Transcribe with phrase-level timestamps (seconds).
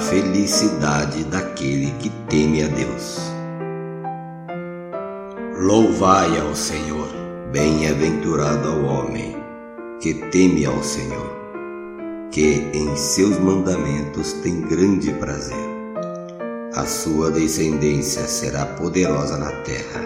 [0.00, 3.18] felicidade daquele que teme a Deus.
[5.58, 7.08] Louvai ao Senhor,
[7.52, 9.36] bem-aventurado ao homem
[10.00, 11.34] que teme ao Senhor,
[12.30, 15.56] que em seus mandamentos tem grande prazer.
[16.74, 20.02] A sua descendência será poderosa na terra,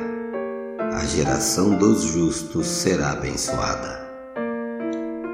[0.93, 4.07] a geração dos justos será abençoada.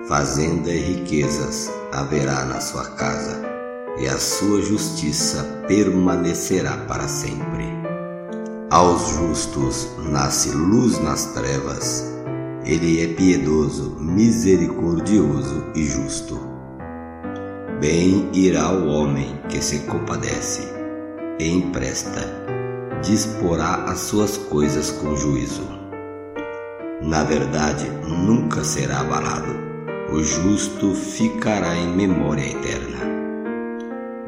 [0.09, 3.54] Fazenda e riquezas haverá na sua casa,
[3.99, 7.65] e a sua justiça permanecerá para sempre.
[8.71, 12.13] Aos justos nasce luz nas trevas,
[12.65, 16.41] ele é piedoso, misericordioso e justo.
[17.81, 20.63] Bem irá o homem que se compadece
[21.39, 22.21] e empresta,
[23.03, 25.69] disporá as suas coisas com juízo.
[27.03, 29.55] Na verdade, nunca será abalado,
[30.11, 33.14] o justo ficará em memória eterna.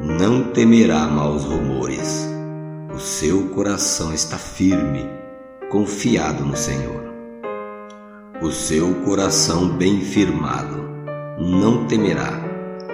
[0.07, 2.27] Não temerá maus rumores,
[2.95, 5.05] o seu coração está firme,
[5.69, 7.07] confiado no Senhor
[8.41, 10.77] o seu coração bem firmado,
[11.39, 12.31] não temerá,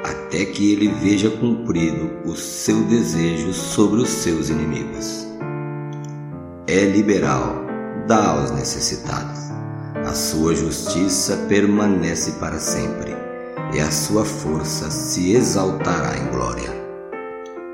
[0.03, 5.27] até que ele veja cumprido o seu desejo sobre os seus inimigos.
[6.65, 7.55] É liberal,
[8.07, 9.51] dá aos necessitados.
[10.05, 13.13] A sua justiça permanece para sempre,
[13.73, 16.72] e a sua força se exaltará em glória.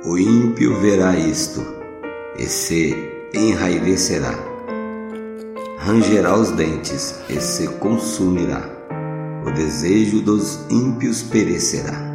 [0.09, 1.63] O ímpio verá isto
[2.35, 2.95] e se
[3.31, 4.33] enraivecerá
[5.77, 8.67] rangerá os dentes e se consumirá.
[9.45, 12.08] O desejo dos ímpios perecerá.